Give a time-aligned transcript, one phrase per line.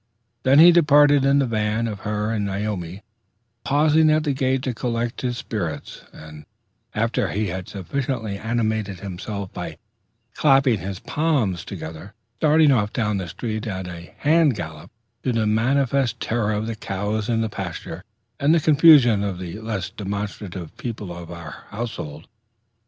[0.41, 3.03] Then he departed in the van of her and Naomi,
[3.63, 6.45] pausing at the gate to collect his spirits, and,
[6.95, 9.77] after he had sufficiently animated himself by
[10.33, 14.89] clapping his palms together, starting off down the street at a hand gallop,
[15.21, 18.03] to the manifest terror of the cows in the pasture,
[18.39, 22.27] and the confusion of the less demonstrative people of our household.